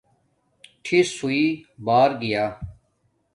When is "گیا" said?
2.21-2.45